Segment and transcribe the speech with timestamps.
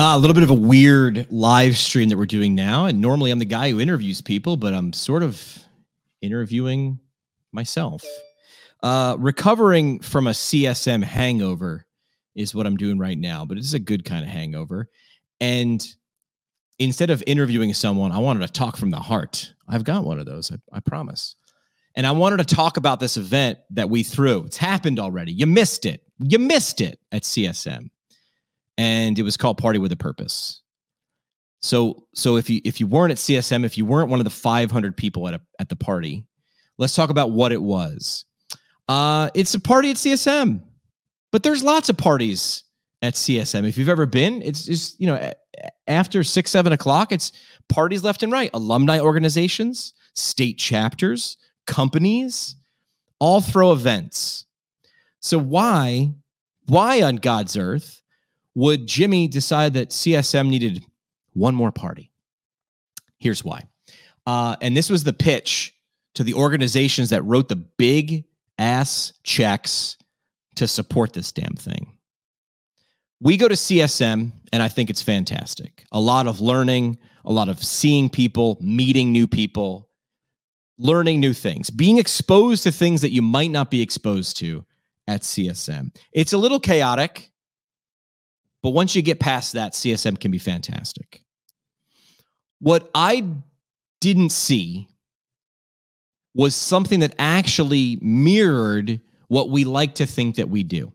[0.00, 2.86] Uh, a little bit of a weird live stream that we're doing now.
[2.86, 5.58] And normally I'm the guy who interviews people, but I'm sort of
[6.22, 6.98] interviewing
[7.52, 8.02] myself.
[8.82, 11.84] Uh, recovering from a CSM hangover
[12.34, 14.88] is what I'm doing right now, but it's a good kind of hangover.
[15.38, 15.86] And
[16.78, 19.52] instead of interviewing someone, I wanted to talk from the heart.
[19.68, 21.36] I've got one of those, I, I promise.
[21.94, 24.44] And I wanted to talk about this event that we threw.
[24.44, 25.32] It's happened already.
[25.32, 26.00] You missed it.
[26.20, 27.90] You missed it at CSM
[28.80, 30.62] and it was called Party with a Purpose.
[31.60, 34.30] So so if you if you weren't at CSM, if you weren't one of the
[34.30, 36.24] 500 people at a, at the party,
[36.78, 38.24] let's talk about what it was.
[38.88, 40.62] Uh, it's a party at CSM,
[41.30, 42.64] but there's lots of parties
[43.02, 43.68] at CSM.
[43.68, 45.34] If you've ever been, it's just you know
[45.86, 47.32] after six seven o'clock, it's
[47.68, 48.48] parties left and right.
[48.54, 51.36] Alumni organizations, state chapters,
[51.66, 52.56] companies,
[53.18, 54.46] all throw events.
[55.20, 56.14] So why
[56.64, 57.99] why on God's earth
[58.60, 60.84] would Jimmy decide that CSM needed
[61.32, 62.12] one more party?
[63.18, 63.64] Here's why.
[64.26, 65.74] Uh, and this was the pitch
[66.14, 68.24] to the organizations that wrote the big
[68.58, 69.96] ass checks
[70.56, 71.90] to support this damn thing.
[73.22, 75.86] We go to CSM, and I think it's fantastic.
[75.92, 79.88] A lot of learning, a lot of seeing people, meeting new people,
[80.76, 84.66] learning new things, being exposed to things that you might not be exposed to
[85.08, 85.96] at CSM.
[86.12, 87.30] It's a little chaotic.
[88.62, 91.22] But once you get past that, CSM can be fantastic.
[92.60, 93.26] What I
[94.00, 94.86] didn't see
[96.34, 100.92] was something that actually mirrored what we like to think that we do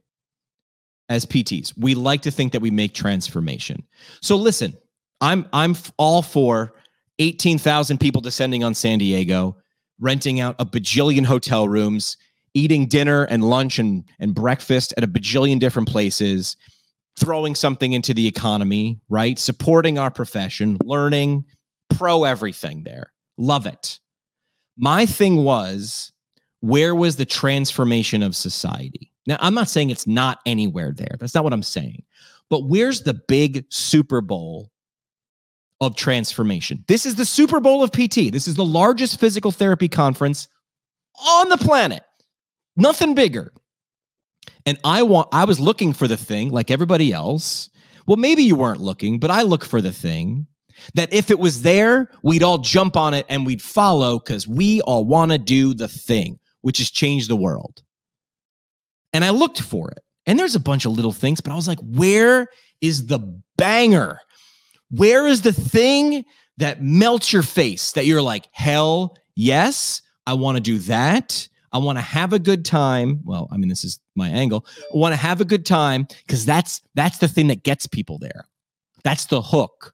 [1.09, 1.73] as PTs.
[1.77, 3.83] We like to think that we make transformation.
[4.21, 4.75] So listen,
[5.21, 6.73] I'm I'm all for
[7.19, 9.58] 18,000 people descending on San Diego,
[9.99, 12.17] renting out a bajillion hotel rooms,
[12.53, 16.58] eating dinner and lunch and, and breakfast at a bajillion different places,
[17.17, 19.39] throwing something into the economy, right?
[19.39, 21.45] Supporting our profession, learning,
[21.89, 23.11] pro everything there.
[23.37, 23.99] Love it.
[24.77, 26.11] My thing was,
[26.59, 29.11] where was the transformation of society?
[29.27, 31.15] Now, I'm not saying it's not anywhere there.
[31.20, 32.03] That's not what I'm saying.
[32.49, 34.70] But where's the big Super Bowl
[35.82, 36.83] of transformation?
[36.87, 38.32] This is the Super Bowl of PT.
[38.32, 40.47] This is the largest physical therapy conference
[41.26, 42.03] on the planet.
[42.76, 43.53] Nothing bigger.
[44.65, 47.70] And I want I was looking for the thing like everybody else.
[48.08, 50.48] Well, maybe you weren't looking, but I look for the thing
[50.93, 54.81] that if it was there, we'd all jump on it and we'd follow cuz we
[54.81, 57.81] all want to do the thing, which is change the world.
[59.14, 59.99] And I looked for it.
[60.26, 62.47] And there's a bunch of little things, but I was like, where
[62.82, 63.20] is the
[63.58, 64.20] banger?
[64.89, 66.26] Where is the thing
[66.58, 71.47] that melts your face that you're like, hell yes, I want to do that.
[71.75, 73.19] I want to have a good time.
[73.25, 74.65] Well, I mean, this is my angle.
[74.93, 78.17] I want to have a good time because that's that's the thing that gets people
[78.17, 78.47] there.
[79.03, 79.93] That's the hook.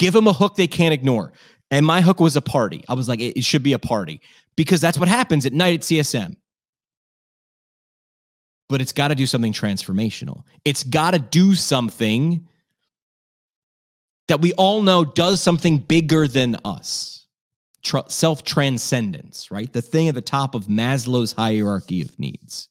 [0.00, 1.32] Give them a hook they can't ignore.
[1.70, 2.84] And my hook was a party.
[2.88, 4.20] I was like, it, it should be a party
[4.56, 6.34] because that's what happens at night at CSM.
[8.68, 10.42] But it's got to do something transformational.
[10.64, 12.44] It's got to do something
[14.26, 17.17] that we all know does something bigger than us
[17.82, 19.72] tr- self transcendence, right?
[19.72, 22.68] The thing at the top of Maslow's hierarchy of needs.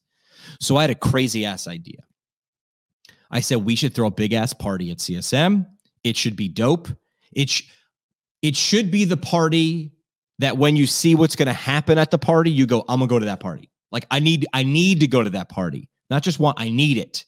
[0.60, 2.00] So I had a crazy ass idea.
[3.30, 5.66] I said we should throw a big ass party at CSM.
[6.04, 6.88] It should be dope.
[7.32, 7.70] It sh-
[8.42, 9.92] it should be the party
[10.38, 13.08] that when you see what's going to happen at the party, you go, I'm gonna
[13.08, 13.70] go to that party.
[13.90, 15.88] Like I need I need to go to that party.
[16.10, 17.24] Not just want, I need it.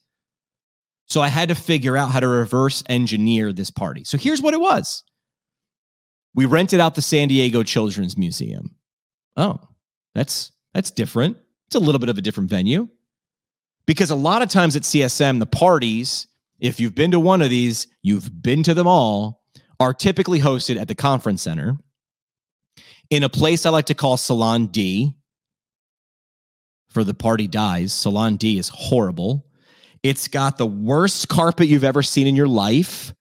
[1.07, 4.05] So I had to figure out how to reverse engineer this party.
[4.05, 5.03] So here's what it was.
[6.35, 8.75] We rented out the San Diego Children's Museum.
[9.37, 9.59] Oh,
[10.15, 11.37] that's that's different.
[11.69, 12.89] It's a little bit of a different venue.
[13.87, 16.29] Because a lot of times at CSM, the parties,
[16.61, 19.43] if you've been to one of these, you've been to them all,
[19.81, 21.79] are typically hosted at the conference center
[23.09, 25.15] in a place I like to call Salon D.
[26.91, 27.93] For the party dies.
[27.93, 29.47] Salon D is horrible.
[30.03, 33.15] It's got the worst carpet you've ever seen in your life.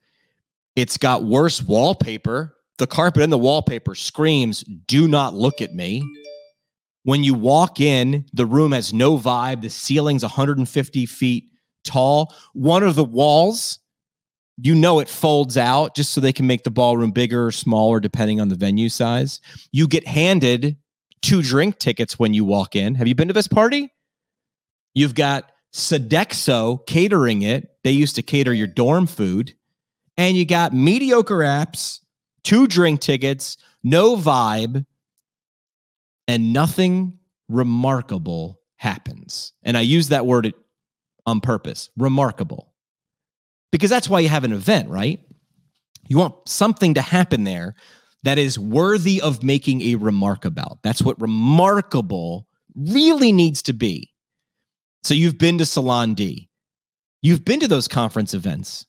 [0.75, 6.03] It's got worse wallpaper the carpet and the wallpaper screams, do not look at me.
[7.03, 9.61] When you walk in, the room has no vibe.
[9.61, 11.45] The ceiling's 150 feet
[11.83, 12.33] tall.
[12.53, 13.79] One of the walls,
[14.57, 17.99] you know, it folds out just so they can make the ballroom bigger or smaller
[17.99, 19.41] depending on the venue size.
[19.71, 20.77] You get handed
[21.21, 22.95] two drink tickets when you walk in.
[22.95, 23.93] Have you been to this party?
[24.93, 27.69] You've got Sodexo catering it.
[27.83, 29.53] They used to cater your dorm food.
[30.17, 31.99] And you got mediocre apps
[32.49, 34.83] two drink tickets, no vibe,
[36.27, 39.53] and nothing remarkable happens.
[39.61, 40.51] And I use that word
[41.27, 42.73] on purpose remarkable.
[43.71, 45.19] because that's why you have an event, right?
[46.07, 47.75] You want something to happen there
[48.23, 50.79] that is worthy of making a remark about.
[50.83, 54.11] That's what remarkable really needs to be.
[55.03, 56.49] So you've been to Salon D.
[57.21, 58.85] You've been to those conference events.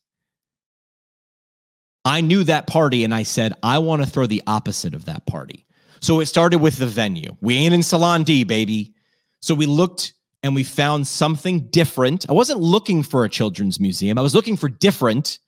[2.05, 5.26] I knew that party and I said, I want to throw the opposite of that
[5.26, 5.67] party.
[6.00, 7.37] So it started with the venue.
[7.41, 8.94] We ain't in Salon D, baby.
[9.41, 12.29] So we looked and we found something different.
[12.31, 15.38] I wasn't looking for a children's museum, I was looking for different,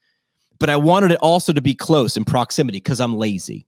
[0.58, 3.66] but I wanted it also to be close in proximity because I'm lazy.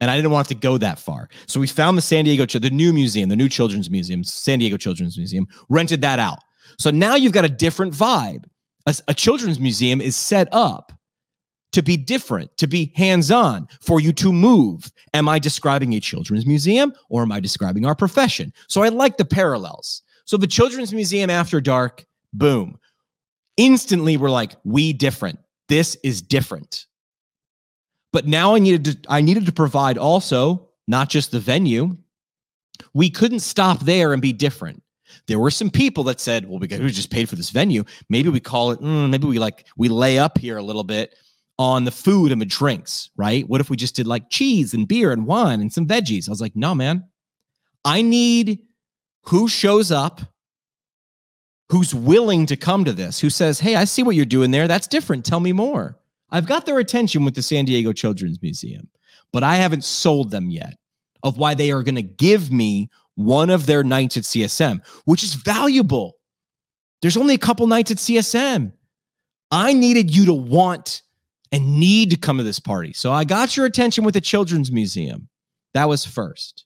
[0.00, 1.28] And I didn't want to go that far.
[1.46, 4.78] So we found the San Diego, the new museum, the new children's museum, San Diego
[4.78, 6.38] Children's Museum, rented that out.
[6.78, 8.44] So now you've got a different vibe.
[8.86, 10.98] A, a children's museum is set up
[11.72, 14.90] to be different, to be hands on, for you to move.
[15.14, 18.52] Am I describing a children's museum or am I describing our profession?
[18.68, 20.02] So I like the parallels.
[20.24, 22.78] So the Children's Museum After Dark, boom.
[23.56, 25.38] Instantly, we're like, we different.
[25.68, 26.86] This is different.
[28.12, 31.96] But now I needed to, I needed to provide also not just the venue.
[32.94, 34.82] We couldn't stop there and be different.
[35.26, 37.84] There were some people that said, well, we just paid for this venue.
[38.08, 41.14] Maybe we call it, mm, maybe we like, we lay up here a little bit
[41.60, 43.46] on the food and the drinks, right?
[43.46, 46.26] What if we just did like cheese and beer and wine and some veggies?
[46.26, 47.04] I was like, no, man.
[47.84, 48.60] I need
[49.24, 50.22] who shows up,
[51.68, 54.68] who's willing to come to this, who says, hey, I see what you're doing there.
[54.68, 55.26] That's different.
[55.26, 55.98] Tell me more.
[56.30, 58.88] I've got their attention with the San Diego Children's Museum,
[59.30, 60.78] but I haven't sold them yet
[61.22, 65.22] of why they are going to give me one of their nights at CSM, which
[65.22, 66.14] is valuable.
[67.02, 68.72] There's only a couple nights at CSM.
[69.50, 71.02] I needed you to want
[71.52, 72.92] and need to come to this party.
[72.92, 75.28] So I got your attention with the Children's Museum.
[75.74, 76.64] That was first.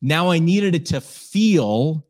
[0.00, 2.06] Now I needed it to feel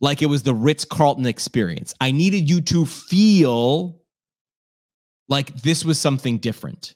[0.00, 1.94] like it was the Ritz Carlton experience.
[2.00, 4.00] I needed you to feel
[5.28, 6.94] like this was something different.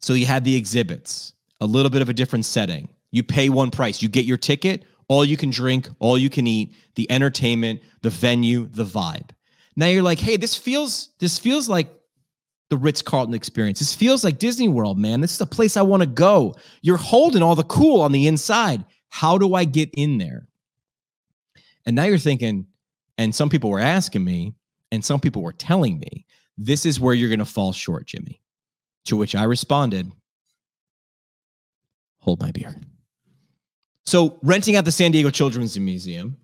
[0.00, 2.88] So you had the exhibits, a little bit of a different setting.
[3.12, 6.46] You pay one price, you get your ticket, all you can drink, all you can
[6.46, 9.30] eat, the entertainment, the venue, the vibe.
[9.76, 11.92] Now you're like, hey, this feels this feels like
[12.70, 13.80] the Ritz Carlton experience.
[13.80, 15.20] This feels like Disney World, man.
[15.20, 16.54] This is the place I want to go.
[16.82, 18.84] You're holding all the cool on the inside.
[19.08, 20.46] How do I get in there?
[21.84, 22.66] And now you're thinking,
[23.18, 24.54] and some people were asking me,
[24.92, 26.26] and some people were telling me,
[26.56, 28.40] this is where you're going to fall short, Jimmy.
[29.06, 30.12] To which I responded,
[32.20, 32.76] hold my beer.
[34.04, 36.36] So, renting out the San Diego Children's Museum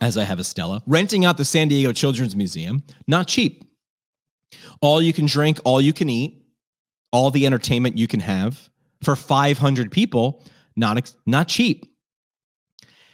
[0.00, 3.64] as I have Estella, renting out the San Diego Children's Museum, not cheap.
[4.80, 6.42] All you can drink, all you can eat,
[7.12, 8.70] all the entertainment you can have
[9.02, 10.44] for 500 people,
[10.76, 11.86] not not cheap.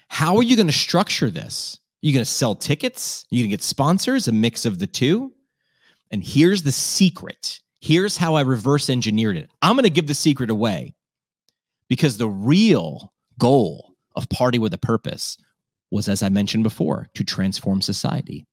[0.08, 1.78] How are you going to structure this?
[2.02, 3.24] Are you going to sell tickets?
[3.24, 5.32] Are you going to get sponsors, a mix of the two?
[6.10, 7.60] And here's the secret.
[7.80, 9.50] Here's how I reverse engineered it.
[9.62, 10.94] I'm going to give the secret away
[11.88, 15.36] because the real goal of Party with a Purpose
[15.90, 18.46] was, as I mentioned before, to transform society.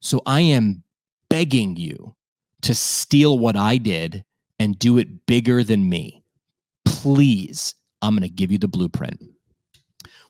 [0.00, 0.82] So I am
[1.30, 2.14] begging you
[2.62, 4.24] to steal what I did
[4.58, 6.22] and do it bigger than me.
[6.84, 9.22] Please, I'm going to give you the blueprint.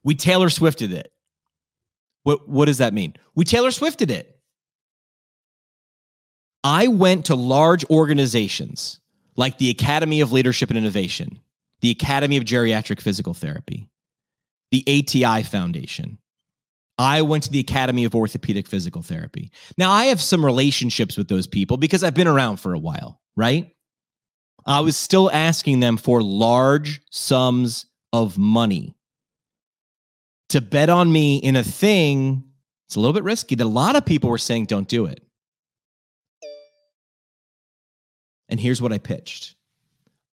[0.05, 1.13] We Taylor Swifted it.
[2.23, 3.15] What, what does that mean?
[3.35, 4.39] We Taylor Swifted it.
[6.65, 9.01] I went to large organizations
[9.37, 11.41] like the Academy of Leadership and Innovation,
[11.81, 13.89] the Academy of Geriatric Physical Therapy,
[14.71, 16.19] the ATI Foundation,
[16.99, 19.53] I went to the Academy of Orthopedic Physical Therapy.
[19.77, 23.21] Now, I have some relationships with those people because I've been around for a while,
[23.37, 23.73] right?
[24.67, 28.97] I was still asking them for large sums of money
[30.49, 32.45] to bet on me in a thing.
[32.87, 35.23] It's a little bit risky that a lot of people were saying, don't do it.
[38.49, 39.55] And here's what I pitched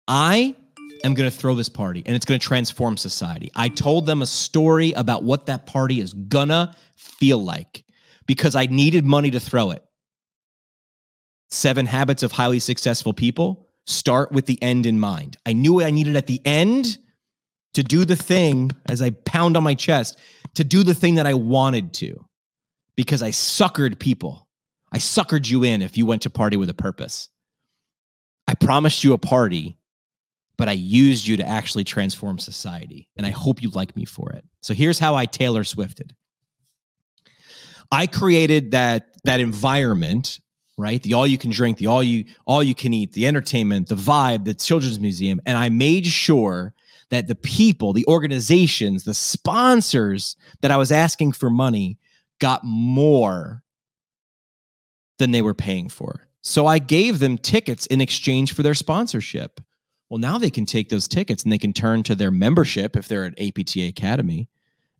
[0.07, 0.55] I
[1.03, 3.51] am going to throw this party and it's going to transform society.
[3.55, 7.83] I told them a story about what that party is going to feel like
[8.25, 9.83] because I needed money to throw it.
[11.49, 15.37] Seven habits of highly successful people start with the end in mind.
[15.45, 16.97] I knew I needed at the end
[17.73, 20.17] to do the thing as I pound on my chest
[20.55, 22.25] to do the thing that I wanted to
[22.95, 24.47] because I suckered people.
[24.91, 27.29] I suckered you in if you went to party with a purpose.
[28.47, 29.77] I promised you a party
[30.57, 33.07] but I used you to actually transform society.
[33.17, 34.45] And I hope you like me for it.
[34.61, 36.15] So here's how I Taylor Swifted.
[37.91, 40.39] I created that that environment,
[40.77, 41.01] right?
[41.01, 43.95] The all you can drink, the all you all you can eat, the entertainment, the
[43.95, 46.73] vibe, the children's museum, and I made sure
[47.09, 51.99] that the people, the organizations, the sponsors that I was asking for money
[52.39, 53.61] got more
[55.19, 56.27] than they were paying for.
[56.41, 59.61] So I gave them tickets in exchange for their sponsorship.
[60.13, 63.07] Well, now they can take those tickets and they can turn to their membership if
[63.07, 64.47] they're at APTA Academy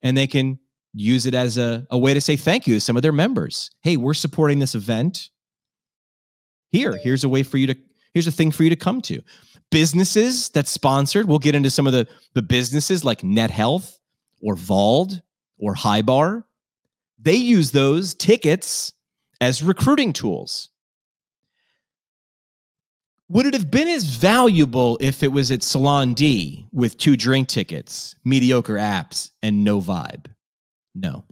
[0.01, 0.57] and they can
[0.91, 3.69] use it as a, a way to say thank you to some of their members.
[3.81, 5.29] Hey, we're supporting this event.
[6.71, 7.75] Here, here's a way for you to,
[8.15, 9.21] here's a thing for you to come to.
[9.69, 13.99] Businesses that sponsored, we'll get into some of the, the businesses like Net Health
[14.41, 15.21] or Vald
[15.59, 16.43] or Highbar.
[17.19, 18.93] They use those tickets
[19.39, 20.69] as recruiting tools.
[23.29, 27.47] Would it have been as valuable if it was at Salon D with two drink
[27.47, 30.25] tickets, mediocre apps, and no vibe?
[30.93, 31.23] No.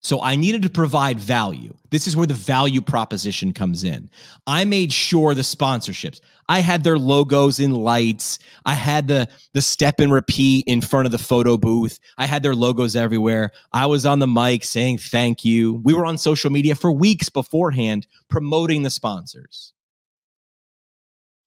[0.00, 1.74] So I needed to provide value.
[1.90, 4.08] This is where the value proposition comes in.
[4.46, 6.20] I made sure the sponsorships.
[6.48, 8.38] I had their logos in lights.
[8.64, 11.98] I had the the step and repeat in front of the photo booth.
[12.18, 13.50] I had their logos everywhere.
[13.72, 15.74] I was on the mic saying thank you.
[15.84, 19.72] We were on social media for weeks beforehand promoting the sponsors.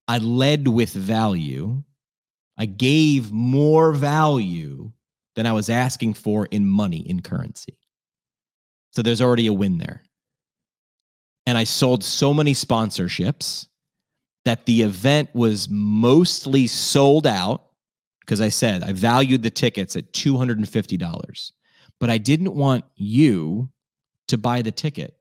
[0.09, 1.83] I led with value.
[2.57, 4.91] I gave more value
[5.35, 7.77] than I was asking for in money, in currency.
[8.89, 10.01] So there's already a win there.
[11.45, 13.67] And I sold so many sponsorships
[14.45, 17.67] that the event was mostly sold out
[18.21, 21.51] because I said I valued the tickets at $250.
[21.99, 23.69] But I didn't want you
[24.27, 25.15] to buy the ticket.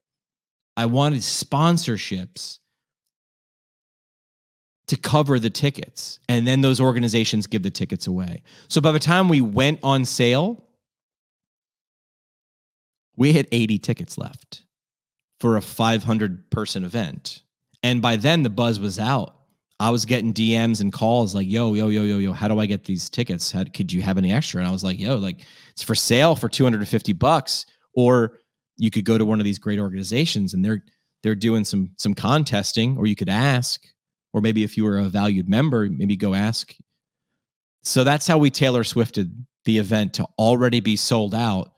[0.78, 2.60] I wanted sponsorships
[4.88, 6.18] to cover the tickets.
[6.28, 8.42] And then those organizations give the tickets away.
[8.68, 10.64] So by the time we went on sale,
[13.16, 14.62] we had 80 tickets left
[15.40, 17.42] for a 500 person event.
[17.82, 19.34] And by then the buzz was out.
[19.80, 22.66] I was getting DMs and calls like, yo, yo, yo, yo, yo, how do I
[22.66, 23.52] get these tickets?
[23.52, 24.60] How, could you have any extra?
[24.60, 27.66] And I was like, yo, like it's for sale for 250 bucks.
[27.94, 28.38] Or
[28.76, 30.82] you could go to one of these great organizations and they're
[31.22, 33.84] they're doing some some contesting, or you could ask
[34.32, 36.74] or maybe if you were a valued member, maybe go ask.
[37.82, 41.72] So that's how we Taylor Swifted the event to already be sold out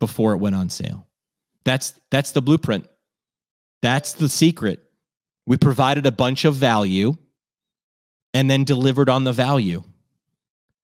[0.00, 1.06] before it went on sale.
[1.64, 2.86] That's that's the blueprint.
[3.82, 4.82] That's the secret.
[5.46, 7.16] We provided a bunch of value
[8.32, 9.82] and then delivered on the value.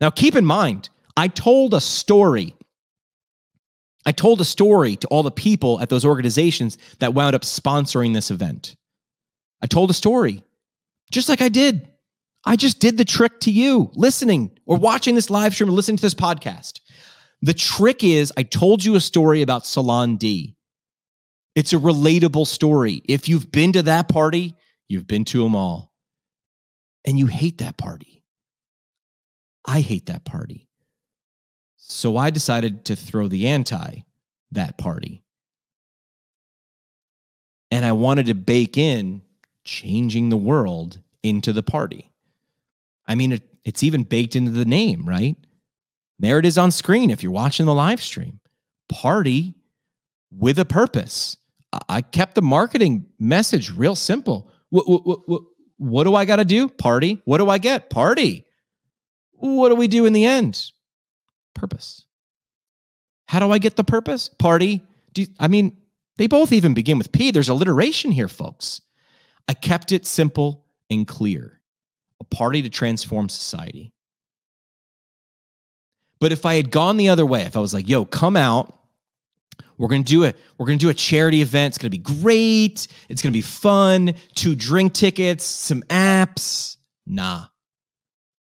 [0.00, 2.54] Now keep in mind, I told a story.
[4.06, 8.14] I told a story to all the people at those organizations that wound up sponsoring
[8.14, 8.76] this event.
[9.62, 10.42] I told a story
[11.10, 11.88] just like I did.
[12.44, 15.98] I just did the trick to you listening or watching this live stream or listening
[15.98, 16.80] to this podcast.
[17.42, 20.56] The trick is I told you a story about Salon D.
[21.54, 23.02] It's a relatable story.
[23.06, 24.56] If you've been to that party,
[24.88, 25.92] you've been to them all.
[27.04, 28.22] And you hate that party.
[29.66, 30.68] I hate that party.
[31.76, 34.02] So I decided to throw the anti
[34.52, 35.22] that party.
[37.70, 39.22] And I wanted to bake in
[39.70, 42.10] changing the world into the party.
[43.06, 45.36] I mean, it, it's even baked into the name, right?
[46.18, 48.40] There it is on screen if you're watching the live stream.
[48.88, 49.54] Party
[50.32, 51.36] with a purpose.
[51.88, 54.50] I kept the marketing message real simple.
[54.70, 55.42] What, what, what,
[55.76, 56.68] what do I got to do?
[56.68, 57.22] Party.
[57.24, 57.90] What do I get?
[57.90, 58.44] Party.
[59.34, 60.60] What do we do in the end?
[61.54, 62.04] Purpose.
[63.26, 64.28] How do I get the purpose?
[64.28, 64.82] Party.
[65.12, 65.76] Do you, I mean,
[66.16, 67.30] they both even begin with P.
[67.30, 68.80] There's alliteration here, folks.
[69.48, 71.60] I kept it simple and clear
[72.20, 73.92] a party to transform society.
[76.20, 78.78] But if I had gone the other way, if I was like, yo, come out,
[79.78, 80.36] we're gonna do it.
[80.58, 81.72] We're gonna do a charity event.
[81.72, 82.86] It's gonna be great.
[83.08, 84.14] It's gonna be fun.
[84.34, 86.76] Two drink tickets, some apps.
[87.06, 87.46] Nah.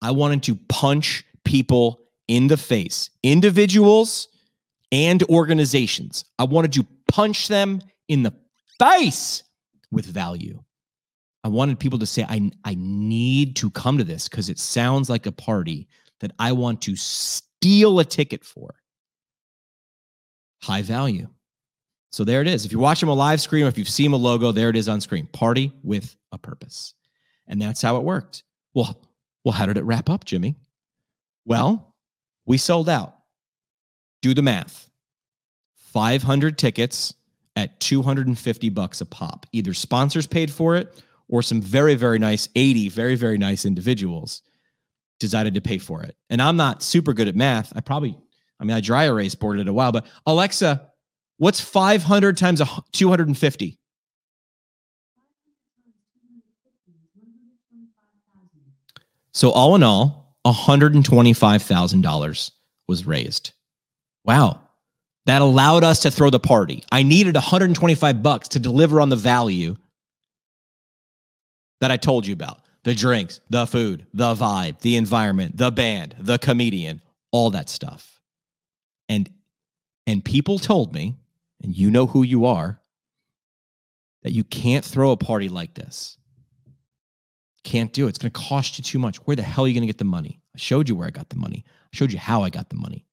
[0.03, 4.29] I wanted to punch people in the face, individuals
[4.91, 6.25] and organizations.
[6.39, 8.33] I wanted to punch them in the
[8.79, 9.45] face
[9.91, 10.63] with value.
[11.45, 15.09] I wanted people to say, I, I need to come to this because it sounds
[15.09, 15.89] like a party
[16.21, 18.75] that I want to steal a ticket for.
[20.63, 21.29] High value.
[22.11, 22.65] So there it is.
[22.65, 25.01] If you're watching a live stream, if you've seen a logo, there it is on
[25.01, 25.27] screen.
[25.27, 26.95] Party with a purpose.
[27.47, 28.43] And that's how it worked.
[28.75, 29.01] Well,
[29.45, 30.57] well, how did it wrap up, Jimmy?
[31.45, 31.95] Well,
[32.47, 33.15] we sold out.
[34.23, 34.91] Do the math.
[35.93, 37.15] 500 tickets
[37.57, 39.47] at 250 bucks a pop.
[39.53, 44.43] Either sponsors paid for it or some very, very nice 80 very, very nice individuals
[45.21, 46.17] decided to pay for it.
[46.31, 47.73] And I'm not super good at math.
[47.77, 48.17] I probably,
[48.61, 50.89] I mean, I dry erase boarded it a while, but Alexa,
[51.39, 53.79] what's 500 times a 250?
[59.33, 62.51] So all in all, $125,000
[62.89, 63.53] was raised.
[64.25, 64.61] Wow.
[65.29, 66.83] that allowed us to throw the party.
[66.91, 69.77] I needed 125 bucks to deliver on the value
[71.81, 76.15] that I told you about the drinks, the food, the vibe, the environment, the band,
[76.19, 78.21] the comedian, all that stuff.
[79.09, 79.31] And
[80.07, 81.17] and people told me,
[81.63, 82.81] and you know who you are,
[84.23, 86.17] that you can't throw a party like this.
[87.65, 88.11] Can't do it.
[88.11, 89.17] It's going to cost you too much.
[89.19, 90.41] Where the hell are you going to get the money?
[90.55, 91.65] I showed you where I got the money.
[91.67, 93.05] I showed you how I got the money.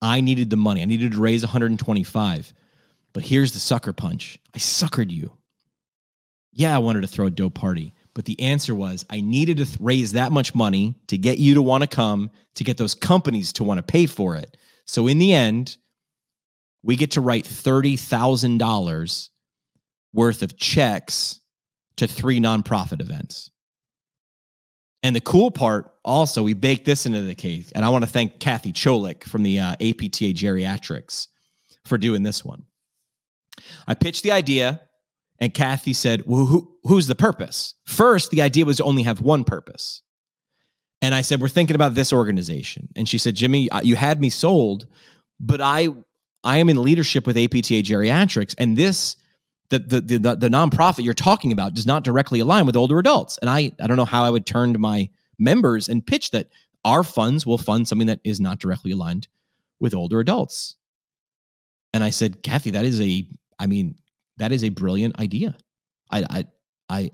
[0.00, 0.80] I needed the money.
[0.80, 2.54] I needed to raise 125.
[3.12, 4.38] But here's the sucker punch.
[4.54, 5.32] I suckered you.
[6.52, 9.64] Yeah, I wanted to throw a dope party, but the answer was I needed to
[9.64, 12.94] th- raise that much money to get you to want to come, to get those
[12.94, 14.56] companies to want to pay for it.
[14.86, 15.76] So in the end,
[16.82, 19.28] we get to write $30,000
[20.12, 21.40] worth of checks
[21.96, 23.50] to three nonprofit events.
[25.02, 27.70] And the cool part also, we baked this into the cake.
[27.74, 31.28] And I want to thank Kathy Cholik from the uh, APTA Geriatrics
[31.84, 32.64] for doing this one.
[33.86, 34.80] I pitched the idea,
[35.38, 37.74] and Kathy said, well, who, Who's the purpose?
[37.84, 40.00] First, the idea was to only have one purpose.
[41.02, 42.88] And I said, We're thinking about this organization.
[42.96, 44.86] And she said, Jimmy, uh, you had me sold,
[45.38, 45.90] but I
[46.44, 49.16] I am in leadership with APTA Geriatrics, and this
[49.68, 53.36] the, the the the nonprofit you're talking about does not directly align with older adults.
[53.38, 56.48] And I I don't know how I would turn to my members and pitch that
[56.86, 59.28] our funds will fund something that is not directly aligned
[59.78, 60.74] with older adults.
[61.92, 63.26] And I said, Kathy, that is a
[63.58, 63.96] I mean,
[64.38, 65.56] that is a brilliant idea.
[66.10, 66.46] I I
[66.88, 67.10] I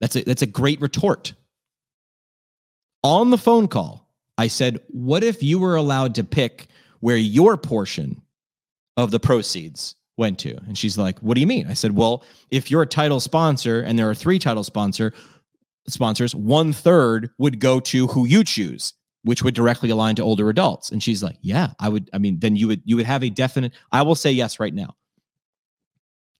[0.00, 1.34] that's a that's a great retort.
[3.02, 6.68] On the phone call, I said, "What if you were allowed to pick
[7.00, 8.22] where your portion
[8.96, 12.24] of the proceeds went to?" And she's like, "What do you mean?" I said, "Well,
[12.50, 15.12] if you're a title sponsor and there are three title sponsor
[15.88, 20.50] sponsors, one third would go to who you choose." which would directly align to older
[20.50, 23.24] adults and she's like yeah i would i mean then you would you would have
[23.24, 24.94] a definite i will say yes right now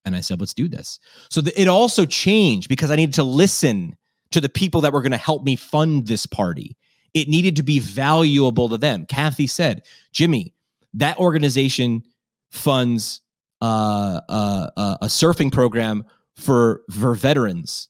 [0.05, 0.99] and I said, let's do this.
[1.31, 3.97] So the, it also changed because I needed to listen
[4.31, 6.77] to the people that were going to help me fund this party.
[7.15, 9.07] It needed to be valuable to them.
[9.07, 10.53] Kathy said, Jimmy,
[10.95, 12.03] that organization
[12.51, 13.21] funds
[13.63, 17.89] uh, uh, uh, a surfing program for, for veterans.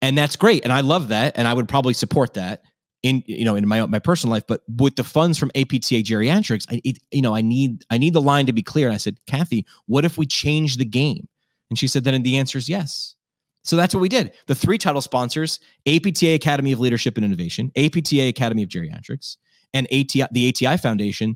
[0.00, 0.64] And that's great.
[0.64, 1.36] And I love that.
[1.36, 2.62] And I would probably support that
[3.02, 6.66] in you know in my my personal life but with the funds from APTA geriatrics
[6.70, 8.98] I it, you know I need I need the line to be clear and I
[8.98, 11.28] said Kathy what if we change the game
[11.72, 13.14] and she said, then the answer is yes.
[13.64, 14.32] So that's what we did.
[14.46, 19.38] The three title sponsors APTA Academy of Leadership and Innovation, APTA Academy of Geriatrics,
[19.72, 21.34] and ATI, the ATI Foundation.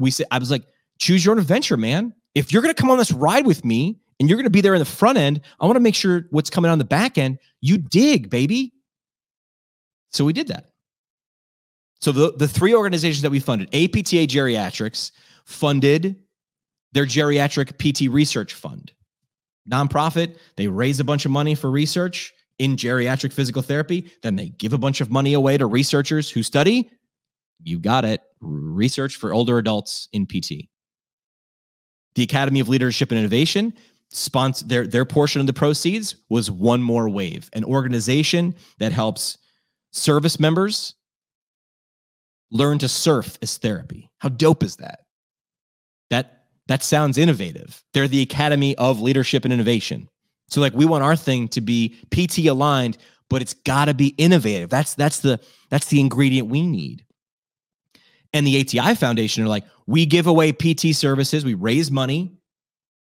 [0.00, 0.64] We said, I was like,
[0.98, 2.12] choose your own adventure, man.
[2.34, 4.60] If you're going to come on this ride with me and you're going to be
[4.60, 7.18] there in the front end, I want to make sure what's coming on the back
[7.18, 8.72] end, you dig, baby.
[10.10, 10.72] So we did that.
[12.00, 15.12] So the, the three organizations that we funded, APTA Geriatrics
[15.44, 16.16] funded
[16.90, 18.90] their geriatric PT research fund
[19.68, 20.36] nonprofit.
[20.56, 24.10] They raise a bunch of money for research in geriatric physical therapy.
[24.22, 26.90] Then they give a bunch of money away to researchers who study.
[27.62, 28.22] You got it.
[28.40, 30.68] Research for older adults in PT.
[32.14, 33.74] The Academy of Leadership and Innovation
[34.10, 39.38] sponsor their their portion of the proceeds was one more wave, an organization that helps
[39.92, 40.94] service members
[42.50, 44.10] learn to surf as therapy.
[44.18, 45.00] How dope is that?
[46.10, 46.37] That
[46.68, 47.82] that sounds innovative.
[47.92, 50.08] They're the Academy of Leadership and Innovation.
[50.48, 54.08] So like we want our thing to be PT aligned, but it's got to be
[54.18, 54.70] innovative.
[54.70, 57.04] That's that's the that's the ingredient we need.
[58.32, 62.32] And the ATI Foundation are like, we give away PT services, we raise money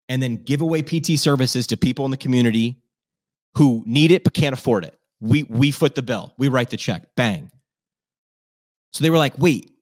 [0.08, 2.80] and then give away PT services to people in the community
[3.56, 4.98] who need it but can't afford it.
[5.20, 6.32] We we foot the bill.
[6.38, 7.02] We write the check.
[7.16, 7.50] Bang.
[8.92, 9.72] So they were like, "Wait.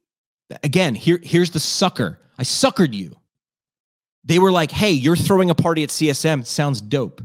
[0.63, 2.19] Again, here here's the sucker.
[2.39, 3.17] I suckered you
[4.27, 6.45] they were like, "Hey, you're throwing a party at CSM.
[6.45, 7.25] Sounds dope."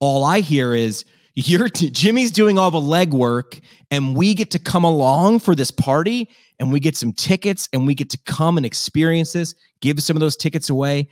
[0.00, 3.60] All I hear is you're t- Jimmy's doing all the legwork,
[3.90, 7.86] and we get to come along for this party, and we get some tickets, and
[7.86, 9.54] we get to come and experience this.
[9.80, 11.08] Give some of those tickets away,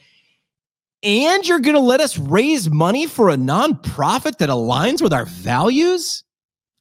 [1.03, 5.27] and you're going to let us raise money for a nonprofit that aligns with our
[5.27, 6.25] values.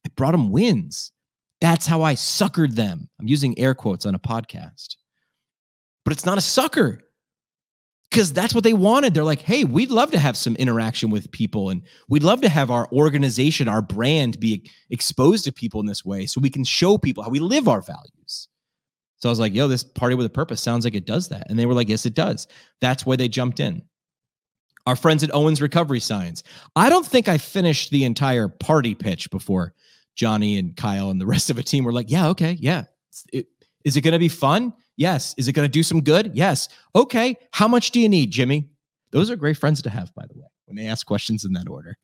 [0.04, 1.12] I brought them wins.
[1.60, 3.08] That's how I suckered them.
[3.20, 4.96] I'm using air quotes on a podcast,
[6.04, 7.00] but it's not a sucker
[8.10, 9.14] because that's what they wanted.
[9.14, 12.48] They're like, hey, we'd love to have some interaction with people and we'd love to
[12.48, 16.64] have our organization, our brand be exposed to people in this way so we can
[16.64, 18.48] show people how we live our values.
[19.18, 21.48] So I was like, yo, this party with a purpose sounds like it does that.
[21.48, 22.46] And they were like, yes, it does.
[22.80, 23.82] That's why they jumped in.
[24.86, 26.44] Our friends at Owens Recovery Science.
[26.76, 29.74] I don't think I finished the entire party pitch before
[30.14, 32.84] Johnny and Kyle and the rest of the team were like, yeah, okay, yeah.
[33.32, 33.48] It,
[33.84, 34.72] Is it going to be fun?
[34.96, 35.34] Yes.
[35.36, 36.30] Is it going to do some good?
[36.34, 36.68] Yes.
[36.94, 37.36] Okay.
[37.52, 38.68] How much do you need, Jimmy?
[39.10, 41.68] Those are great friends to have, by the way, when they ask questions in that
[41.68, 41.96] order.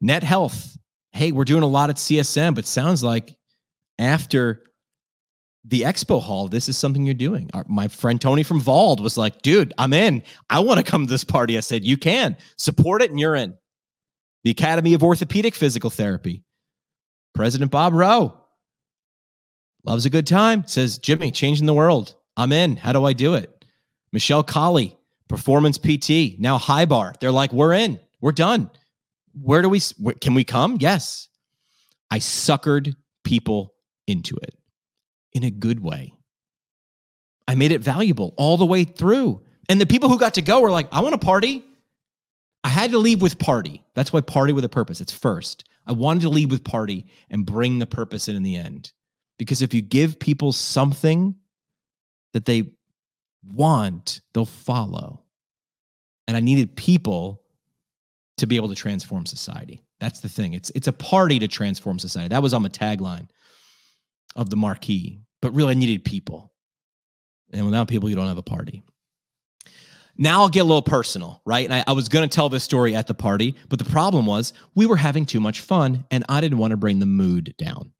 [0.00, 0.76] Net health.
[1.12, 3.34] Hey, we're doing a lot at CSM, but sounds like
[3.98, 4.64] after
[5.64, 7.50] the expo hall, this is something you're doing.
[7.54, 10.22] Our, my friend Tony from Vald was like, dude, I'm in.
[10.50, 11.56] I want to come to this party.
[11.56, 13.56] I said, you can support it and you're in.
[14.44, 16.44] The Academy of Orthopedic Physical Therapy.
[17.34, 18.38] President Bob Rowe
[19.86, 20.66] loves a good time.
[20.66, 22.14] Says, Jimmy, changing the world.
[22.36, 22.76] I'm in.
[22.76, 23.64] How do I do it?
[24.12, 24.96] Michelle Collie,
[25.28, 27.14] Performance PT, now High Bar.
[27.20, 28.00] They're like, we're in.
[28.20, 28.70] We're done.
[29.40, 29.80] Where do we,
[30.20, 30.76] can we come?
[30.80, 31.28] Yes.
[32.10, 32.94] I suckered
[33.24, 33.74] people
[34.06, 34.54] into it
[35.32, 36.12] in a good way.
[37.48, 39.42] I made it valuable all the way through.
[39.68, 41.64] And the people who got to go were like, I want to party.
[42.64, 43.84] I had to leave with party.
[43.94, 45.00] That's why party with a purpose.
[45.00, 45.64] It's first.
[45.86, 48.92] I wanted to leave with party and bring the purpose in in the end.
[49.38, 51.34] Because if you give people something
[52.32, 52.70] that they
[53.44, 55.22] want, they'll follow.
[56.26, 57.42] And I needed people
[58.38, 59.82] to be able to transform society.
[60.00, 60.52] That's the thing.
[60.52, 62.28] It's it's a party to transform society.
[62.28, 63.28] That was on the tagline
[64.34, 66.52] of the marquee but really I needed people.
[67.52, 68.82] And without people, you don't have a party.
[70.18, 71.64] Now I'll get a little personal, right?
[71.64, 74.26] And I, I was going to tell this story at the party, but the problem
[74.26, 77.54] was we were having too much fun and I didn't want to bring the mood
[77.58, 77.92] down.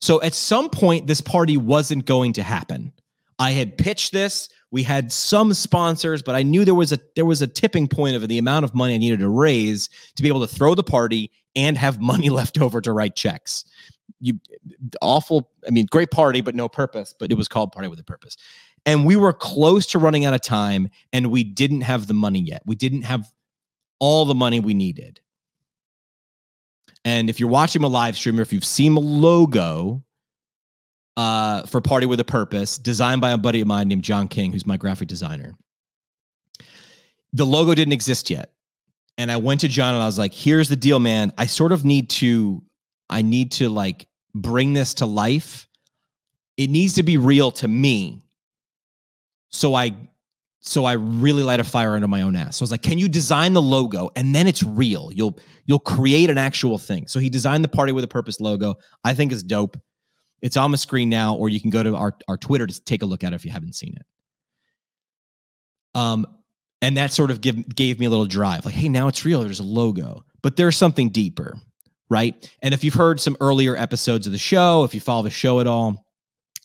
[0.00, 2.92] So at some point, this party wasn't going to happen.
[3.38, 4.48] I had pitched this.
[4.70, 8.16] We had some sponsors, but I knew there was a there was a tipping point
[8.16, 10.82] of the amount of money I needed to raise to be able to throw the
[10.82, 13.64] party and have money left over to write checks
[14.20, 14.38] you
[15.00, 18.04] awful i mean great party but no purpose but it was called party with a
[18.04, 18.36] purpose
[18.86, 22.40] and we were close to running out of time and we didn't have the money
[22.40, 23.30] yet we didn't have
[23.98, 25.20] all the money we needed
[27.04, 30.02] and if you're watching a live stream or if you've seen the logo
[31.16, 34.52] uh, for party with a purpose designed by a buddy of mine named john king
[34.52, 35.54] who's my graphic designer
[37.32, 38.52] the logo didn't exist yet
[39.16, 41.72] and i went to john and i was like here's the deal man i sort
[41.72, 42.62] of need to
[43.10, 45.68] I need to like bring this to life.
[46.56, 48.22] It needs to be real to me.
[49.50, 49.94] So I
[50.68, 52.56] so I really light a fire under my own ass.
[52.56, 55.10] So I was like, can you design the logo and then it's real?
[55.14, 57.06] You'll you'll create an actual thing.
[57.08, 58.76] So he designed the party with a purpose logo.
[59.04, 59.78] I think it's dope.
[60.40, 63.02] It's on the screen now, or you can go to our, our Twitter to take
[63.02, 65.98] a look at it if you haven't seen it.
[65.98, 66.26] Um,
[66.80, 69.42] and that sort of give, gave me a little drive, like, hey, now it's real.
[69.42, 71.56] There's a logo, but there's something deeper
[72.10, 72.50] right?
[72.62, 75.60] And if you've heard some earlier episodes of the show, if you follow the show
[75.60, 76.06] at all,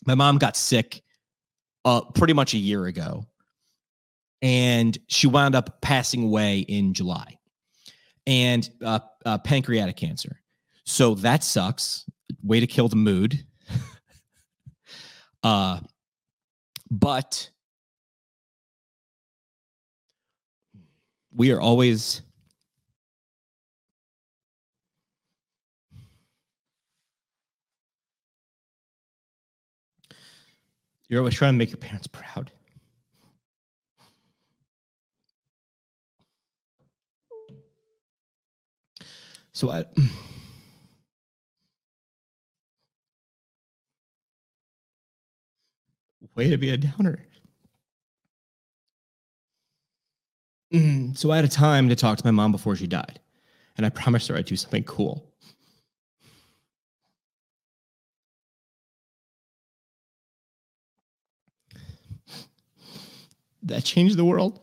[0.06, 1.02] my mom got sick
[1.84, 3.26] uh, pretty much a year ago.
[4.44, 7.38] And she wound up passing away in July
[8.26, 10.42] and uh, uh, pancreatic cancer.
[10.84, 12.04] So that sucks.
[12.42, 13.42] Way to kill the mood.
[15.42, 15.80] uh,
[16.90, 17.48] but
[21.34, 22.20] we are always
[31.08, 32.50] You're always trying to make your parents proud.
[39.54, 39.86] So I
[46.34, 47.24] way to be a downer.
[50.72, 53.20] Mm, so I had a time to talk to my mom before she died,
[53.76, 55.34] and I promised her I'd do something cool.
[63.64, 64.60] that changed the world.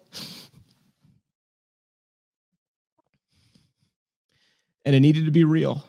[4.91, 5.85] And it needed to be real,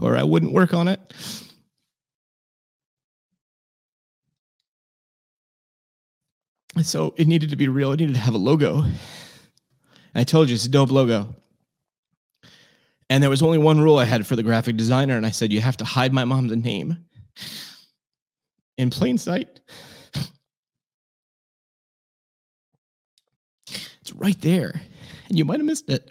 [0.00, 0.98] or I wouldn't work on it.
[6.82, 7.92] So it needed to be real.
[7.92, 8.86] It needed to have a logo.
[10.14, 11.36] I told you it's a dope logo.
[13.10, 15.52] And there was only one rule I had for the graphic designer, and I said,
[15.52, 16.96] You have to hide my mom's name
[18.78, 19.60] in plain sight.
[24.00, 24.80] It's right there.
[25.28, 26.10] And you might have missed it.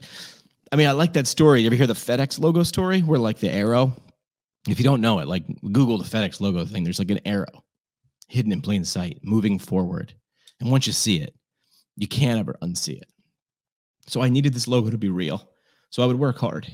[0.72, 1.62] I mean, I like that story.
[1.62, 3.96] You ever hear the FedEx logo story where like the arrow?
[4.68, 7.64] If you don't know it, like Google the FedEx logo thing, there's like an arrow
[8.28, 10.14] hidden in plain sight, moving forward.
[10.60, 11.36] And once you see it,
[11.96, 13.10] you can't ever unsee it.
[14.08, 15.50] So I needed this logo to be real.
[15.90, 16.68] So I would work hard.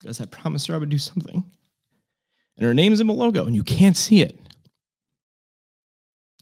[0.00, 1.44] Because I promised her I would do something.
[2.56, 4.38] And her name's in the logo, and you can't see it.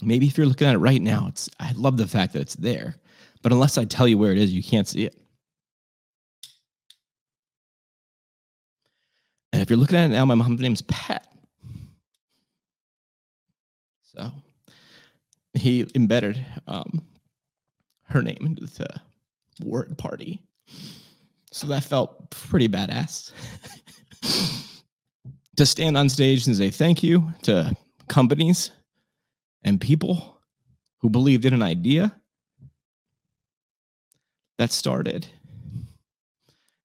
[0.01, 2.55] Maybe if you're looking at it right now, it's I love the fact that it's
[2.55, 2.97] there.
[3.43, 5.15] But unless I tell you where it is, you can't see it.
[9.53, 11.27] And if you're looking at it now, my mom's name's Pat.
[14.03, 14.31] So
[15.55, 17.03] he embedded um,
[18.05, 18.89] her name into the
[19.65, 20.41] word party.
[21.51, 23.33] So that felt pretty badass.
[25.57, 28.71] to stand on stage and say thank you to companies
[29.65, 30.41] and people
[30.99, 32.15] who believed in an idea
[34.59, 35.27] that started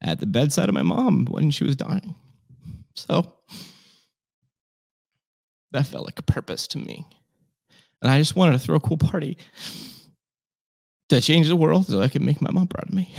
[0.01, 2.15] at the bedside of my mom when she was dying.
[2.95, 3.33] So
[5.71, 7.05] that felt like a purpose to me.
[8.01, 9.37] And I just wanted to throw a cool party
[11.09, 13.13] to change the world so I could make my mom proud of me.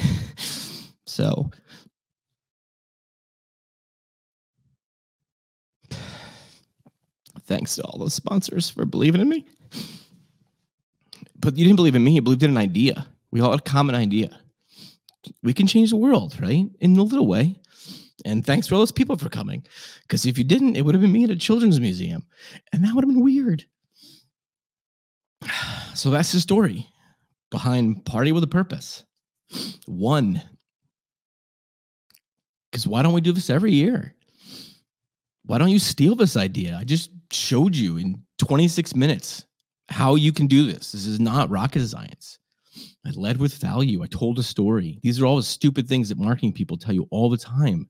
[1.06, 1.50] so
[7.46, 9.46] thanks to all those sponsors for believing in me.
[11.38, 13.06] But you didn't believe in me, you believed in an idea.
[13.30, 14.38] We all had a common idea.
[15.42, 16.66] We can change the world, right?
[16.80, 17.56] In a little way.
[18.24, 19.66] And thanks for all those people for coming.
[20.02, 22.24] Because if you didn't, it would have been me at a children's museum.
[22.72, 23.64] And that would have been weird.
[25.94, 26.88] So that's the story
[27.52, 29.04] behind Party with a Purpose.
[29.86, 30.42] One.
[32.70, 34.12] Because why don't we do this every year?
[35.46, 36.76] Why don't you steal this idea?
[36.76, 39.44] I just showed you in 26 minutes
[39.88, 40.92] how you can do this.
[40.92, 42.40] This is not rocket science.
[43.06, 44.02] I led with value.
[44.02, 44.98] I told a story.
[45.02, 47.88] These are all the stupid things that marketing people tell you all the time,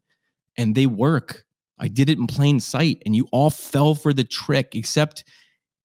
[0.57, 1.45] and they work.
[1.79, 5.25] I did it in plain sight, and you all fell for the trick, except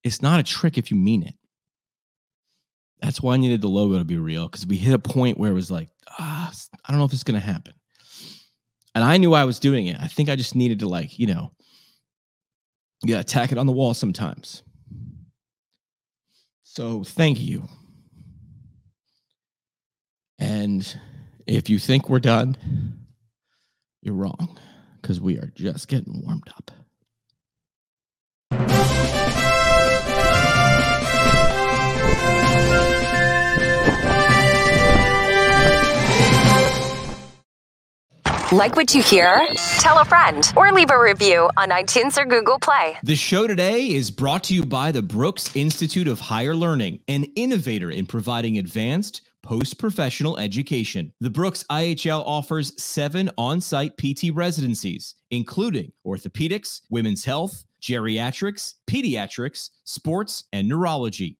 [0.03, 1.35] it's not a trick if you mean it.
[3.01, 5.51] That's why I needed the logo to be real because we hit a point where
[5.51, 5.89] it was like,
[6.19, 6.51] ah,
[6.85, 7.73] I don't know if it's going to happen.
[8.95, 9.97] And I knew I was doing it.
[9.99, 11.51] I think I just needed to, like, you know,
[13.03, 14.63] yeah, tack it on the wall sometimes.
[16.63, 17.67] So thank you.
[20.39, 20.99] And
[21.45, 22.57] if you think we're done,
[24.01, 24.57] you're wrong
[25.01, 26.71] because we are just getting warmed up.
[38.51, 39.47] Like what you hear?
[39.77, 42.97] Tell a friend or leave a review on iTunes or Google Play.
[43.03, 47.25] The show today is brought to you by the Brooks Institute of Higher Learning, an
[47.35, 51.11] innovator in providing advanced post professional education.
[51.21, 59.69] The Brooks IHL offers seven on site PT residencies, including orthopedics, women's health, geriatrics, pediatrics,
[59.85, 61.38] sports, and neurology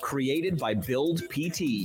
[0.00, 1.84] Created by Build PT.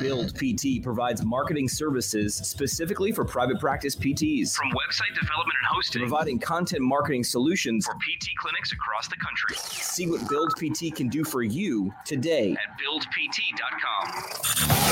[0.00, 4.54] Build PT provides marketing services specifically for private practice PTs.
[4.54, 9.56] From website development and hosting, providing content marketing solutions for PT clinics across the country.
[9.56, 14.65] See what Build PT can do for you today at buildpt.com.